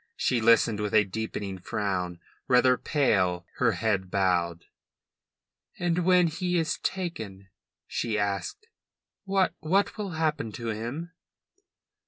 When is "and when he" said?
5.77-6.57